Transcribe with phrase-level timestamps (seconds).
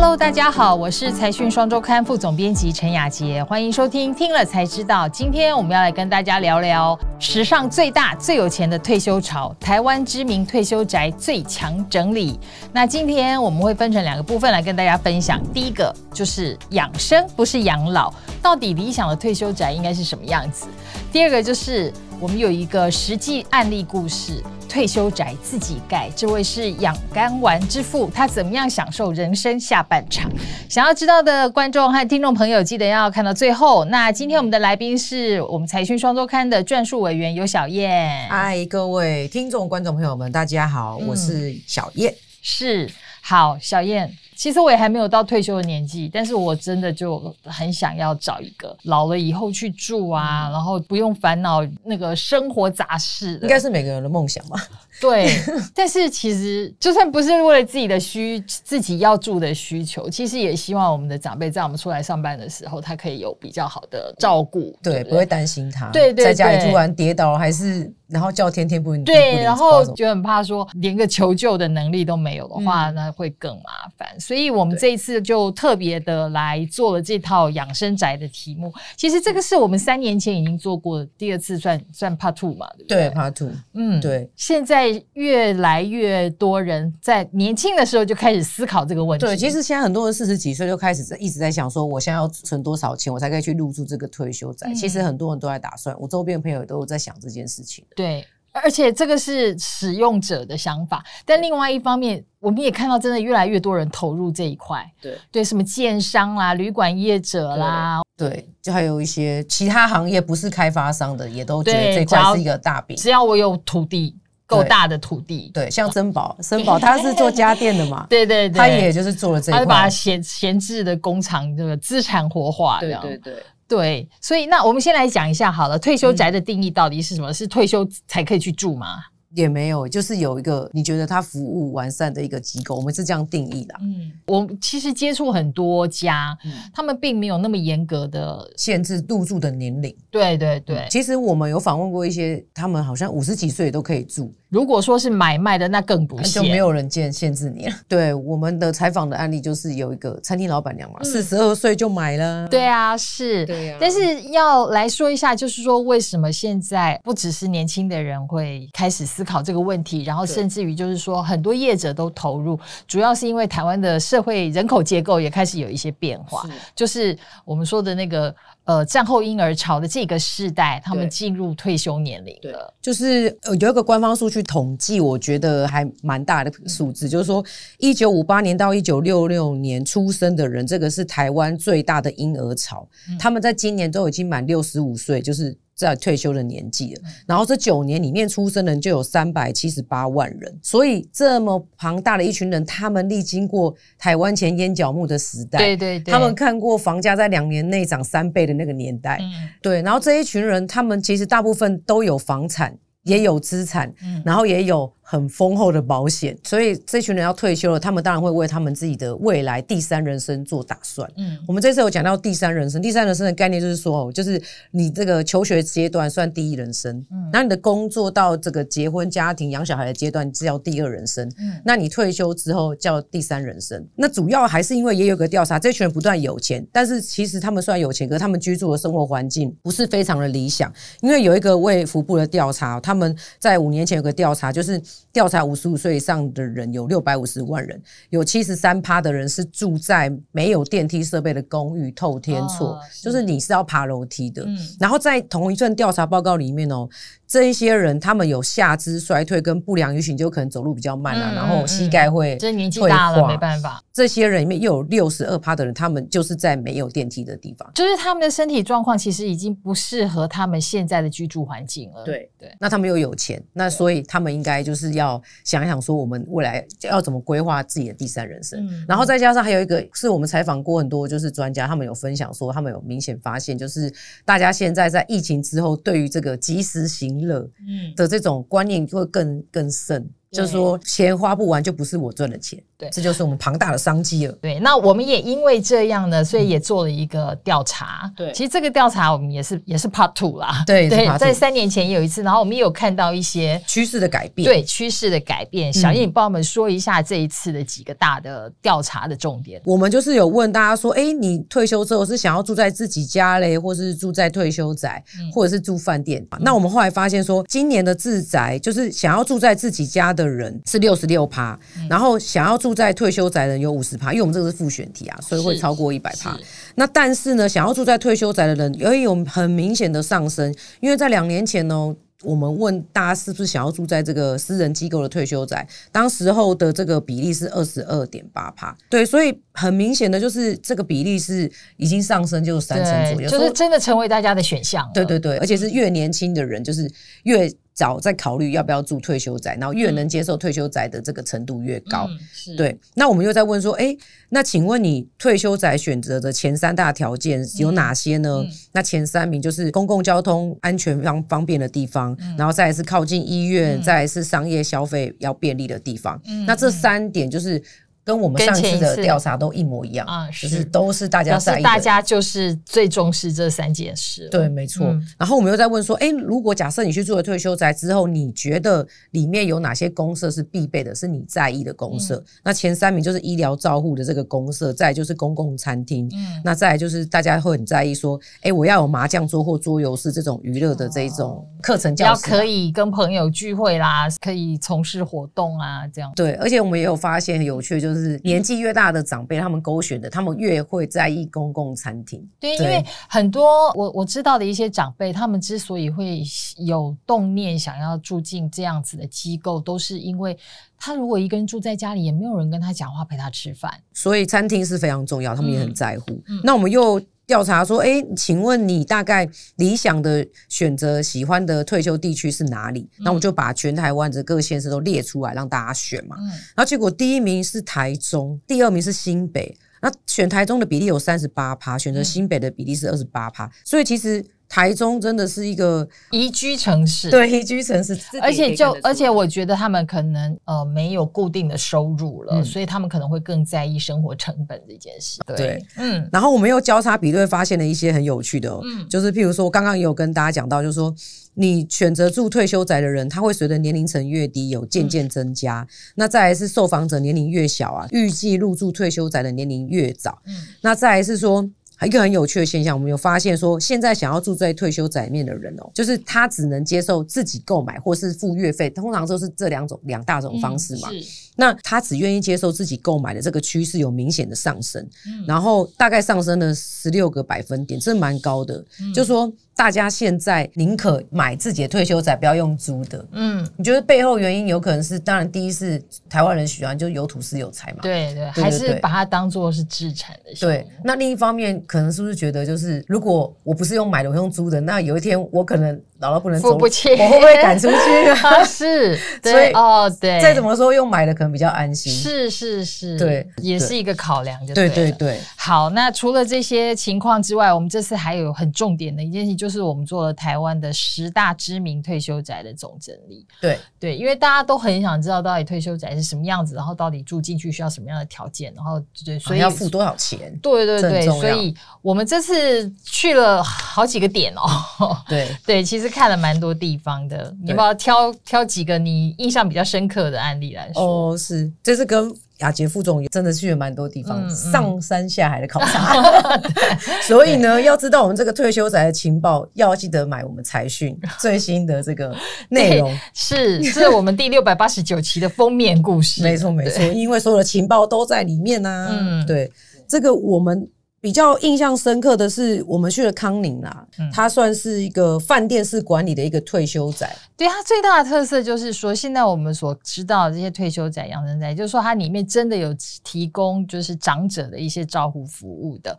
[0.00, 5.08] Hello，大家好，我是财讯双周刊副总编辑陈雅杰，欢迎收听听了才知道。
[5.08, 12.38] 今天我们要来跟大家聊聊史上最大最有钱的退休潮，台湾知名退休宅最强整理。
[12.72, 15.42] 那今天我们会分成两个部分来跟大家分享。
[15.52, 20.68] 第一个就是养生，不是养老，到底理想的退休宅应该是什么样子？
[21.10, 24.42] 第二个就是我们有一个实际案例故事。
[24.68, 30.30] 退休宅自己盖，这位是养肝丸之父，他怎么样享受人生下半场？
[30.68, 33.86] 想要知道的观众和听众朋友，记得要看到最后。
[33.86, 38.28] 那今天我们的来宾是我们财讯双周刊的撰述委员尤小燕。
[38.28, 42.14] 嗨，各位听众、观众朋友们，大家好，我是小燕。
[42.42, 42.90] 是，
[43.22, 44.12] 好，小燕。
[44.38, 53.36] 其实我也还没有到退休的年纪，但是我真的就很想要找一个老了以后去住啊，然后不用烦恼那个生活杂事。
[53.42, 54.56] 应该是每个人的梦想吧？
[55.00, 55.28] 对。
[55.74, 65.90] 但是其实就算不是为了自己的需自己要住的需求，其实也希望我们的长辈在我们出来上班的时候，他可以有比较好的照顾，对，不会担心他。
[65.90, 67.92] 对对，在家里突然跌倒还是。
[68.08, 74.18] 然后叫天天不对，然后就很怕说连个求救的能力都没有的话，那会更麻烦。
[74.18, 78.72] 所以我们这一次就特别的来做了这套养生宅的题目。
[78.96, 83.08] 其实这个是我们三年前已经做过的第二次，算算 Part Two 嘛，对不对？
[83.08, 83.50] 对，Part Two。
[83.74, 84.30] 嗯，对。
[84.36, 89.26] 现在越来越多人在年轻的时候就开始思考这个问题。
[89.26, 94.72] 对，其实现在很多人四十几岁就开始在一直在想说，我现在要存多少钱，我才可以去入住这个退休宅。
[94.72, 97.84] 其实很多人都在打算，我周边的朋友都有在想这件事情。
[97.98, 98.26] 对。
[98.60, 104.84] 而且这个是使用者的想法，但另外一方面，我们也看到真的越来越多人投入这一块。
[105.00, 105.16] 对。
[105.30, 112.96] 对，什么建商啦、旅馆业者啦，对，就还有一些其他行业不是开发商的，也都觉得这块是一个大饼。
[112.96, 123.34] 只要我有土地够大的土地，对，像珍宝， 珍宝他是做家电的嘛， 对对对，他也就是做了这一块，把闲闲置的工厂这个资产活化，对对对。
[123.68, 127.32] 对，所以那我们先来讲一下好了，退休宅的定义到底是什么？
[127.32, 128.86] 是退休才可以去住吗？
[129.34, 133.74] 也没有，就是有一个你觉得它服务完善的一个机构，我们是这样定义的。
[133.82, 136.34] 嗯，我其实接触很多家，
[136.72, 139.94] 他们并没有那么严格的限制入住的年龄。
[140.10, 144.32] 对对对，其实我们有访问过一些，他们好像五十几岁都可以住。
[144.48, 147.74] 如果说是买卖的，那更不就没有人见限制你了。
[147.86, 152.48] 对我们的采访的案例，就是有一个餐厅老板娘嘛，四十二岁就买了。
[152.48, 153.44] 对啊，是。
[153.44, 153.78] 对啊。
[153.80, 168.34] 但是要来说一下，就是说为什么现在不只是年轻的人会开始思考这个问题，然后甚至于就是说很多业者都投入，主要是因为台湾的社会人口结构也开始有一些变化，就是我们说的那个。
[168.68, 172.74] 呃，战后婴儿潮的这个世代，他们进入退休年龄了。
[172.82, 177.44] 就是呃，有一个官方数据统计，我觉得还蛮大的数字，就是说，
[177.78, 182.88] 一九五八年到一九六六年出生的人，这个是台湾最大的婴儿潮。
[183.18, 185.56] 他们在今年都已经满六十五岁，就是。
[185.78, 199.20] 在退休的年纪了，然后这九年里面出生人就有三百七十八万人，所以这么庞大的一群人，他们历经过台湾前烟角木的时代，对对对，他们看过房价在两年内涨三倍的那个年代，
[199.62, 202.76] 对，然后这一群人，他们其实大部分都有房产，
[203.08, 203.92] 也有资产，
[204.24, 204.92] 然后也有。
[205.10, 211.10] 很丰厚的保险，所以这群人要退休了，他们当然会为他们自己的未来第三人生做打算。
[211.16, 214.38] 嗯，我们这次有讲到第三人生，第三人生的概念就是说哦，就是
[214.70, 223.82] 你这个求学阶段算第一人生，嗯，那你的工作到这个结婚、家庭、养小孩的阶段叫第二人生，嗯，那你退休之后叫第三人生。
[223.96, 230.70] 那主要还是因为也有个调查，这群人不断有钱，但是其实他们虽然有钱，可是他们居住的生活环境不是非常的理想。
[231.00, 234.78] 因为有一个卫福部的调查，他们在五年前有个调查，就是。
[235.12, 244.46] 调查五十五岁以上的人有六百五十万人，有七十三趴的人是住在没有电梯设备的公寓，透天厝，就是你是要爬楼梯的。
[244.78, 246.88] 然后在同一份调查报告里面哦。
[247.28, 253.82] 这一些人，他们有下肢衰退跟不良于行，就可能走路比较慢啊，然后膝盖会这年纪大了没办法。
[253.92, 262.02] 这些人里面又有六十二趴的人，他们就是在没有电梯的地方，就是他们的身体状况其实已经不适合他们现在的居住环境了。
[262.02, 268.66] 对对，那他们又有钱，那所以他们应该就是要想一想说，我们未来要怎么规划自己的第三人生。
[268.88, 273.92] 然后再加上还有一个是我们采访过很多就是专家，他们有分享说，他们有明显发现，就是
[274.24, 277.17] 大家现在在疫情之后，对于这个及时行。
[277.20, 277.48] 乐
[277.96, 284.32] 的这种观念会更更深，就是说钱花不完就不是我赚的钱，对，这就是我们庞大的商机了。
[284.40, 288.08] 对，那我们也因为这样呢，所以也做了一个调查。
[288.16, 290.62] 对，其实这个调查我们也是也是 Part Two 啦。
[290.64, 294.46] 对对，在三年前也有一次，然后我们也有看到一些趋势的改变。
[294.46, 295.72] 对，趋势的改变。
[295.72, 299.60] 小叶，你帮我们说一下这一次的几个大的调查的重点。
[299.64, 305.02] 我们就是有问大家说，哎，你退休之后是想要住在自己家嘞，或是住在退休宅，
[305.34, 306.24] 或者是住饭店？
[306.38, 311.58] 那我们后来发现说，今年的自宅就是想要住在自己家的人是六十六趴，
[311.90, 313.48] 然后想要住在退休宅的。
[313.48, 316.38] 人有五十趴，因为我们这个是复选题啊，所以会超过一百趴。
[316.74, 321.96] 那但是呢，想要住在退休宅的人，也有很明显的上升，因为在两年前呢。
[322.24, 334.84] 我们问大家是不是想要住在这个私人机构的退休宅，当时候的这个比例是二十二点八帕，对，所以很明显的就是这个比例是已经上升，就是三成左右，就是真的成为大家的选项。
[334.92, 336.90] 对对对，而且是越年轻的人，就是
[337.22, 337.48] 越
[337.78, 342.08] 早在考虑要不要住退休宅，然后越能接受退休宅的这个程度越高。
[342.56, 343.96] 对，那我们又在问说，哎，
[344.30, 348.44] 那请问你退休宅选择的前三大条件有哪些呢？
[348.72, 352.18] 那前三名就是公共交通安全方方便的地方。
[352.36, 356.20] 然后再是靠近医院，再是商业消费要便利的地方。
[356.48, 357.62] 那这三点就是。
[358.08, 364.26] 跟我们上次的调查都一模一样啊，就是都是大家在意，大家就是最重视这三件事。
[364.30, 364.86] 对，没错。
[365.18, 372.24] 然后我们又在问说，哎，如果假设你去住了退休宅之后，你觉得里面有哪些公社是必备的，是你在意的公社？
[372.42, 386.10] 那前三名就是医疗照护的这个公社，再就是公共餐厅，嗯，那再就是大家会很在意说，哎，我要有麻将桌或桌游室这种娱乐的这种课程教室，要可以跟朋友聚会啦，可以从事活动啊，这样。
[386.16, 387.97] 对，而且我们也有发现很有趣，就是。
[387.98, 392.26] 是年纪越大的长辈，他们勾选的，他们越会在意公共餐厅。
[392.38, 396.22] 对，因为很多我我知道的一些长辈，他们之所以会
[396.58, 400.38] 有动念想要住进这样子的机构，都是因为
[400.78, 406.18] 他如果一个人住在家里，也没有人跟他讲话，陪他吃饭，所以餐厅是非常重要，他们也很在乎。
[406.42, 407.00] 那我们又。
[407.28, 412.88] 调查说，哎，请问你大概理想的选择、喜欢的退休地区是哪里？
[413.00, 416.16] 那我就把全台湾的各县市都列出来，让大家选嘛。
[416.16, 419.54] 然后结果第一名是台中，第二名是新北。
[419.82, 423.48] 那选台中的比例有三十八趴，选择新北的比例是二十八趴。
[423.62, 424.24] 所以其实。
[424.48, 435.20] 台中真的是一个宜居城市，对宜居城市，而且就而且我觉得他们可能呃没有固定的收入了，所以他们可能会更在意生活成本这件事。
[435.36, 440.94] 对，嗯，然后我们又交叉比对，发现了一些很有趣的，嗯，就是譬如说，刚刚也有跟大家讲到，就是说
[441.34, 445.66] 你选择住退休宅的人，他会随着年龄层越低有渐渐增加，
[445.96, 451.48] 那再来是受访者年龄越小啊，预计入住退休宅的年龄越早，嗯，那再来是说。
[451.86, 460.88] 一个很有趣的现象，我们有发现说，现在想要住在退休宅面的人哦，就是他只能接受自己购买或是付月费，通常都是这两种两大种方式嘛。
[461.36, 464.84] 那他只愿意接受自己购买的这个趋势有明显的上升，
[465.26, 468.64] 然后大概上升了十六个百分点，这蛮高的。
[468.92, 473.04] 就说大家现在宁可买自己的退休宅，不要用租的。
[473.10, 475.00] 嗯，你觉得背后原因有可能是？
[475.00, 477.78] 当然，第一是台湾人喜欢就有土是有财嘛。
[477.82, 480.32] 对对，还是把它当做是资产的。
[480.38, 485.76] 对，那另一方面可能是不是觉得就是如果我不是用买的，我用租的，那有一天我可能。
[486.00, 488.44] 老了不能付不起，我会不会赶出去 啊？
[488.44, 491.92] 是， 所以哦，对，再怎么说用买的可能比较安心。
[491.92, 495.20] 是是是，对，也是一个考量，就对对对。
[495.36, 503.26] 好，那除了这些情况之外，我们这次还有很重点的一件事，就是我们做了台湾的十大知名退休宅的总整理。
[503.40, 510.38] 对对，因为大家都很想知道到底退休宅是什么样子，然后到底住进去需要什么样的条件，然后对，所以要付多少钱？
[510.40, 514.96] 对对对，所以我们这次去了好几个点哦。
[515.08, 516.78] 对 对，其实看了蛮多地。
[516.78, 520.82] 方的，你要不要挑挑几个你印象比较深刻的案例来说？
[520.82, 526.40] 哦，是，这是跟雅杰副总真的去了蛮多地方，上山下海的考察。
[527.02, 532.14] 所以呢，要知道我们这个退休宅的情报，要记得买我们财讯最新的这个
[532.50, 532.96] 内容。
[533.12, 536.22] 是，这是我们第六百八十九期的封面故事。
[536.22, 538.88] 没错，没错，因为所有的情报都在里面呢。
[538.90, 539.50] 嗯，对，
[539.88, 540.68] 这个我们。
[541.00, 547.14] 比较印象深刻的是，我们去了康宁啦，它算是一个饭店式管理的一个退休宅。
[547.36, 552.74] 对它最大的特色就是说，现在我们所知道的这些退休宅、养生宅，就是说它里面真的有
[553.04, 555.96] 提供就是长者的一些照护服务的。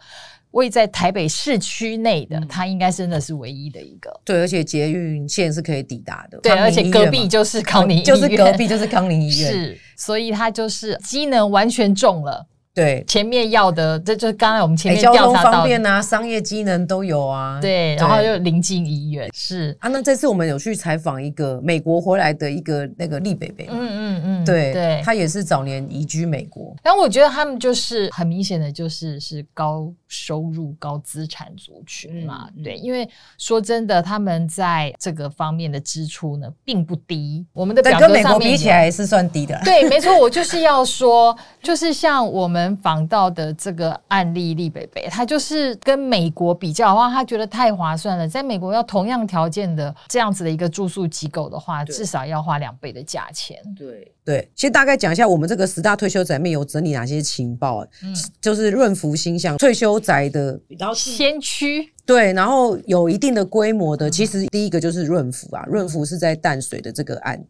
[0.52, 4.12] 位在台北市区内的，它应该真的是唯一的一个。
[4.26, 6.40] 对，而且捷运线是可以抵达的。
[6.40, 9.52] 对，而且隔壁就是康宁，就是隔壁就是康宁医院。
[9.54, 12.48] 是，所以它就是机能完全中了。
[12.80, 17.60] 对，前面要的，这就是刚才我们前面交通方便啊，商业机能都有啊。
[17.62, 19.76] 对，然后又临近医院，是。
[19.82, 19.90] 啊。
[19.90, 26.76] 那这次我们有去采访一个美国回来的一个那个丽北北，嗯嗯嗯嗯，对对，他也是早年移居美国。
[26.82, 32.50] 但我觉得他们就是很明显的，就是是高收入、高资产族群嘛。
[32.64, 33.08] 对，因为
[33.38, 37.46] 说真的，他们在这个方面的支出呢，并不低。
[37.54, 39.60] 我们的表格上面比起来是算低的。
[39.64, 48.28] 对，没错，我就是要说，就是像我们访到的这个案例，利北北，他就是跟美国比较的话，他觉得太划算了。
[48.28, 53.58] 在美国要同样条件的这样子的一个住宿机构的话，至少要花两倍的价钱。
[53.78, 57.86] 对对，先大概讲一下我们这个十大退休宅面有整理哪些情报。
[58.04, 60.60] 嗯，就是润福星象退休宅的
[60.96, 61.92] 先驱。
[62.06, 67.44] 对，然后有一定的规模的，其实第一个就是润福啊，润福是在淡水的这个案。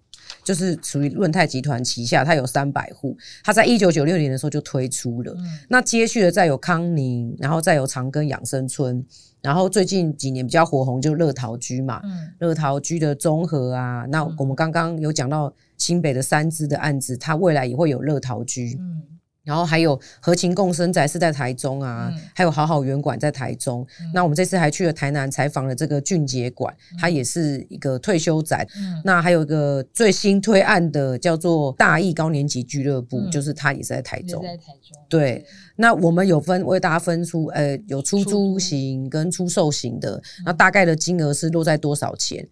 [0.44, 5.36] 就是属于润泰集团旗下，它有三百户，它在一九九六年的时候就推出了。
[5.68, 9.04] 那接续的再有康宁，然后再有长庚养生村，
[9.42, 12.02] 然后最近几年比较火红就乐桃居嘛，
[12.40, 18.76] 乐桃居的综合啊，那我们刚刚有讲到新北的三支的案子，它未来也会有乐桃居。
[18.80, 19.04] 嗯
[19.42, 23.88] 然后还有和情共生宅是在台中啊，还有好好园馆在台中。
[24.14, 28.68] 那我们这次还去了台南采访了这个俊杰馆，它也是一个退休宅。
[29.04, 34.44] 那还有一个最新推案的叫做大义高年级俱乐部，就是它也是在台中。
[34.44, 35.02] 在台中。
[35.10, 35.44] 对，
[35.82, 42.46] 那我们有分为大家分出，呃，有出租型跟出售型的，那大概的金额是落在多少钱？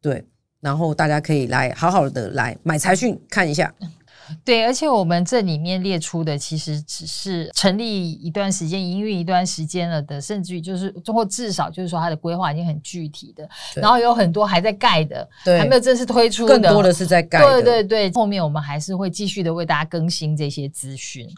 [0.00, 0.24] 对，
[0.60, 3.70] 然后大家可以来好好的来买财讯看一下。
[4.44, 17.40] 对，而且我们这里面列出的其实只是成立一段时间、营运一段时间了的，甚至于就是最后至少就是说它的规划已经很具体的，然后有很多还在盖的，还没有正式推出的，更多的是在盖。
[17.40, 21.28] 对对对，后面我们还是会继续的为大家更新这些资讯。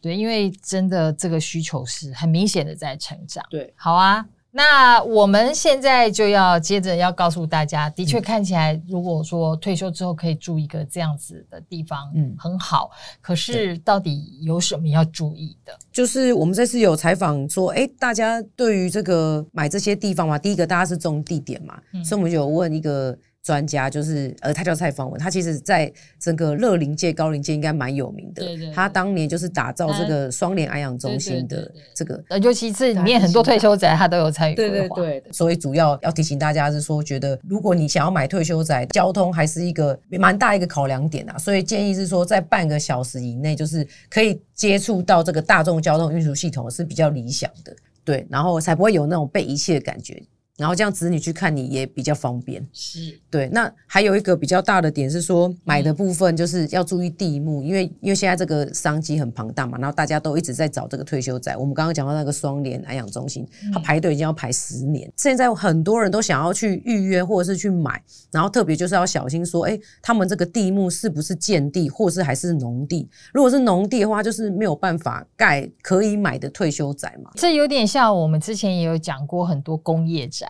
[0.00, 3.44] 对，因为真的这个需求是很明显的在成长。
[3.50, 4.24] 对，好啊。
[4.58, 12.90] 那我们现在就要接着要告诉大家，的确看起来，如果说退休之后可以住一个这样子的地方，嗯，很好。
[13.20, 15.78] 可是到底有什么要注意的？
[15.92, 23.16] 就是我们这次有采访说，哎，大家对于这个买这些地方嘛，第一个大家是中地点嘛，所以我们有问一个。
[23.48, 25.90] 专家就是，呃，他叫蔡方文，他其实在
[26.20, 28.44] 整个乐龄界、高龄界应该蛮有名的。
[28.44, 28.70] 对对。
[28.74, 35.24] 他当年就是打造这个双联安养中心的这个，呃，尤其是里面很多退休宅，他都有参与对对对。
[35.32, 41.38] 所以主要要提醒大家是说，觉得如果你想要买退休宅，交通还是一个蛮大一个考量点啊。
[41.38, 47.74] 所以建议是说，在半个小时以内，就是可以接触到这个大众交通运输系统是比较理想的。
[48.04, 50.22] 对，然后才不会有那种被遗弃的感觉。
[50.58, 53.48] 然后这样子女去看你也比较方便，是对。
[53.50, 61.56] 那还有一个比较大的点是说，买的部分就是要注意地目，因为因为现在这个商机很庞大嘛，然后大家都一直在找这个退休宅。
[61.56, 65.08] 我们刚刚讲到那个双联安养中心，它排队已经要排十年。
[65.16, 73.08] 现在很多人都想要去预约或者是去买，然后特别就是要小心说，哎，他们这个地目是不是建地，或是还是农地？
[73.32, 77.30] 如果是农地的话，就是没有办法盖可以买的退休宅嘛。
[77.36, 80.47] 这有点像我们之前也有讲过很多工业宅。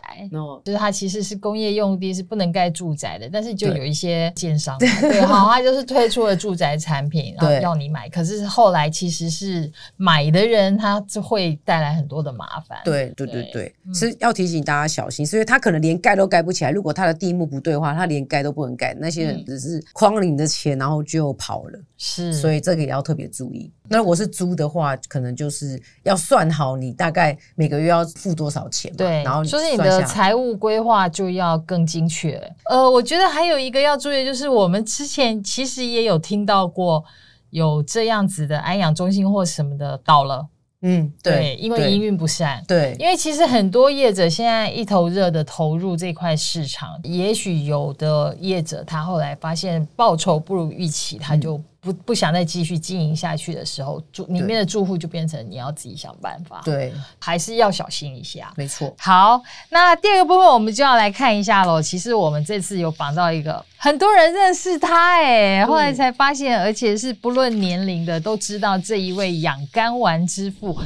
[0.63, 3.29] 就是它其实是工业用地，是不能盖住宅的。
[3.31, 8.09] 但是就有一些建商， 对，好，他就是推出了住宅产品，然后要你买。
[8.09, 12.79] 可是后来其实是买的人，他就会带来很多的麻烦。
[12.83, 16.71] 对，对，对，对，是要提醒大家小心，所以他可能连盖都盖不起来。
[16.71, 18.95] 如果他的地目不对的话，他连盖都不能盖。
[18.99, 21.79] 那些人只是诓你的钱，然后就跑了。
[22.01, 23.69] 是，所以这个也要特别注意。
[23.89, 28.89] 那如果是租的话，可能就是要算好你大概每个月要付多少钱。
[28.95, 32.41] 对，然后就是你的财务规划就要更精确。
[32.69, 37.03] 呃，我觉得还有一个要注意，就是我们之前其实也有听到过
[37.49, 40.47] 有这样子的安养中心或什么的倒了。
[40.81, 42.63] 嗯，对，因为营运不善。
[42.65, 51.61] 对，因为其实很多业者现在一头热的投入这块市场，也许有的业者他后来发现报酬不如预期，他就。
[51.81, 56.61] 不不想再继续经营下去的时候，住里面的住户就变成你要自己想办法。
[56.65, 58.51] 对，还是要小心一下。
[58.57, 58.93] 没错。
[58.99, 61.81] 好，那第二个部分我们就要来看一下喽。
[61.81, 70.77] 其实我们这次有绑到一个很多人认识他，哎，后来才发现，而且是不论年龄的都知道这一位养肝丸之父。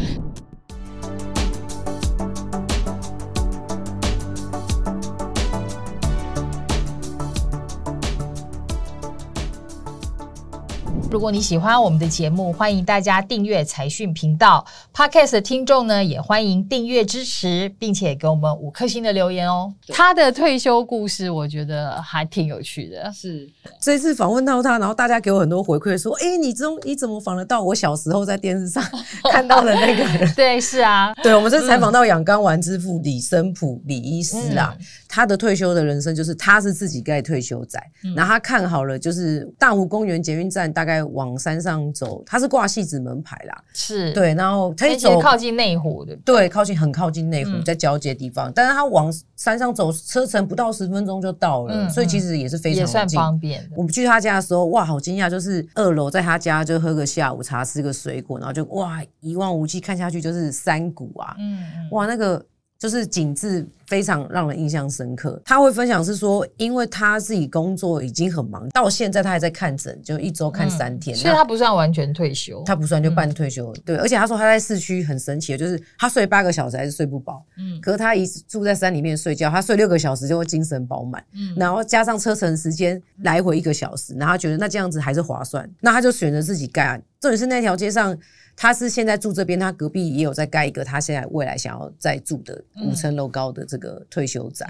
[11.13, 14.65] 如果你喜欢我们的节目，欢迎大家订阅财讯频道。
[14.91, 19.71] Podcast 的听众呢，也欢迎订阅支持，并且给我们五颗星的留言哦。
[19.89, 23.11] 他的退休故事，我觉得还挺有趣的。
[23.13, 23.47] 是
[23.79, 28.83] 这次访问到他，然后大家给我很多回馈，说：“哎，你中你怎么访得到我小时候在电视上
[29.31, 34.75] 看到的那个人？” 对，是啊，对，我们这采访到养肝丸之父李生普李医师啊。
[35.07, 37.79] 他的退休的人生就是他是自己盖退休宅，
[38.15, 44.11] 然后他看好了，就是大湖公园捷运站，大概往山上走，他是挂戏子门牌啦，是。
[44.13, 53.69] 对，然后他走靠近内湖的，对，靠近很靠近内湖，在交界地方，但是他往山上走，车程不到十分钟就到了，所以其实也是非常也算方便。
[53.75, 62.43] 我们去他家的时候，哇，好惊讶，就是二楼在他家就喝个下午茶，吃个水果，然后就哇一望无际看下去就是山谷啊，嗯，哇那个。
[62.83, 65.41] 就是景致非常让人印象深刻。
[65.45, 73.73] 他会分享是说，因为他自己工作已经很忙，到现在他还在看诊，就一周看三天，所以他不算完全退休，他不算就半退休。
[73.85, 77.41] 对，而且他说他在市区很神奇的，就是他睡八个小时还是睡不饱。
[77.57, 81.23] 嗯，可是他一住在山里面睡觉，他睡六个小时就会精神饱满。
[81.37, 87.01] 嗯，然后加上车程时间来回一个小时，然后他觉得那这样子还是划算，那他就选择自己干。
[87.21, 88.17] 重点是那条街上。
[88.55, 94.67] 他是现在住这边，他隔壁也有在盖一个，他现在未来想要再住的五层楼高的这个退休宅。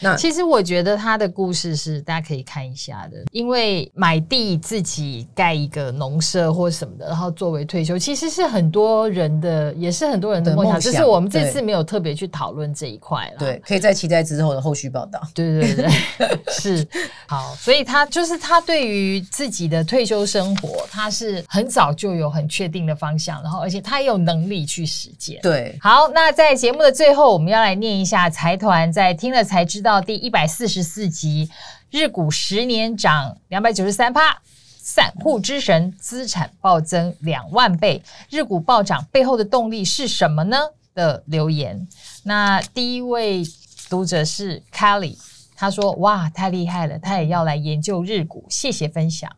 [0.00, 10.80] 那其实我觉得他的故事是大家可以看一下的，因为买地自己盖一个农舍或什么的，然后作为退休，其实是很多人的，也是很多人的梦想。
[10.80, 13.36] 只是我们这次没有特别去讨论这一块了。
[13.38, 15.20] 对，可以在期待之后的后续报道。
[15.34, 15.86] 对对对
[16.18, 16.86] 对， 是
[17.26, 17.54] 好。
[17.54, 23.19] 所以他就是他对于自己的退休生活，他是很早就有很确定的方。
[23.20, 25.38] 想，然后而且他也有能力去实践。
[25.42, 31.50] 对，好，那在节目的最后，我们要来念一下财团在听了才知道第一百四十四集，
[31.90, 34.40] 日股十年涨两百九十三趴，
[34.78, 40.56] 散户之神资产暴增两万倍，日股暴涨背后的动力是什么呢？
[40.94, 41.86] 的留言。
[42.24, 43.44] 那第一位
[43.88, 45.16] 读者是 Kelly，
[45.54, 49.30] 他说：“哇，太厉害了，他也要来研究日股，谢谢分享。”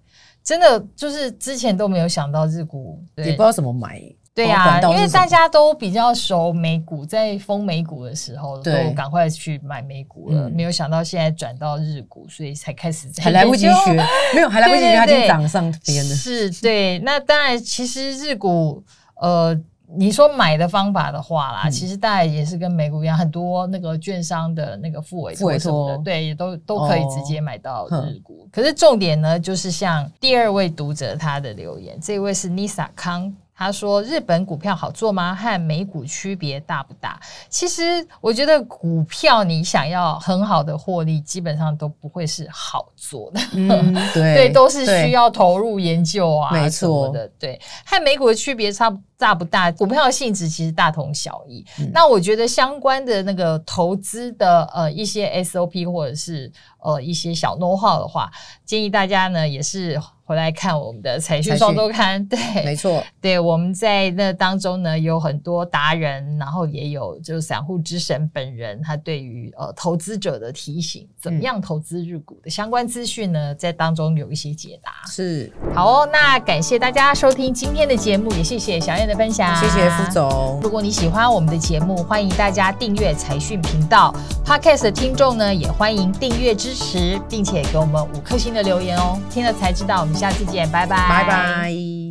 [0.45, 4.01] 真的就是之前都没有想到日股，也不知道怎么买。
[4.35, 13.93] 对呀，因为大家都比较熟美股，在封美股的时候都赶快去买美股了，没有想到现在转到日股，所以才开始 还来不及学，
[14.35, 16.15] 没有还来不及学，它已经涨上天了。
[16.15, 18.83] 是对，那当然，其实日股
[19.17, 19.59] 呃。
[19.97, 28.49] 你说买的方法的话啦，其实大概也是跟美股一样，很多那个券商的那个副委托什么的，对，也都都可以直接买到日股。
[28.51, 33.33] 可是重点呢，就是像第二位读者他的留言，这位是 Nisa 康。
[33.55, 35.35] 他说：“日本股票好做吗？
[35.35, 37.21] 和美股区别大不大？
[37.49, 37.83] 其实
[38.21, 43.41] 我觉得股票你想要很好的获利，基本上都不会是好做的。
[44.13, 47.29] 对，都是需要投入研究啊，没错的。
[47.39, 49.71] 对，和美股的区别差大不大？
[49.71, 51.65] 股票的性质其实大同小异。
[51.93, 56.51] 那我觉得相关的那个投资的呃一些 SOP 或者是
[56.83, 58.31] 呃一些小 know how 的话，
[58.65, 74.93] 建议大家呢也是。”回来看我们的财讯双周刊，对，没错， 对，我们在那当中呢有很多达人，然后也有就是散户之神本人，他对于呃投资者的提醒，怎么样投资入股的相关资讯呢，在当中有一些解答。
[75.11, 80.61] 是，好哦，那感谢大家收听今天的节目，也谢谢小燕的分享，谢谢副总。
[80.63, 84.15] 如果你喜欢我们的节目，欢迎大家订阅财讯频道
[84.47, 89.21] ，Podcast 的听众呢也欢迎订阅支持，并且给我们五颗星的留言哦。
[89.31, 90.15] 听了才知道，我们。
[90.15, 92.02] 下次见，拜拜，拜拜。